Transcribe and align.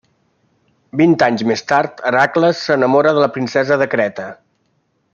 Vint 1.01 1.13
anys 1.25 1.43
més 1.51 1.63
tard, 1.73 2.01
Hèracles 2.13 2.65
s'enamora 2.71 3.15
de 3.19 3.23
la 3.27 3.31
princesa 3.39 3.81
de 3.83 3.93
Creta. 3.95 4.31